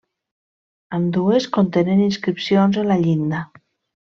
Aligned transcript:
Ambdues 0.97 1.47
contenen 1.59 2.01
inscripcions 2.07 2.81
en 2.85 2.91
la 2.95 2.99
llinda. 3.05 3.45